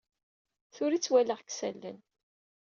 Tura 0.75 0.95
i 0.95 0.99
tt-walaɣ 0.99 1.39
deg 1.41 1.49
isallen. 1.51 1.97